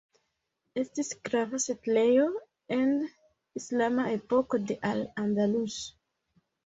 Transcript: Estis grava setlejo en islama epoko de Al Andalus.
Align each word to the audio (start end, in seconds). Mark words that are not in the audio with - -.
Estis 0.83 1.11
grava 1.27 1.59
setlejo 1.65 2.25
en 2.77 2.89
islama 3.61 4.07
epoko 4.17 4.65
de 4.73 4.79
Al 4.93 5.05
Andalus. 5.27 5.77